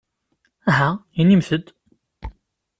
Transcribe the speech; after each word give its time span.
Aha 0.69 0.89
inimt-d! 1.21 1.65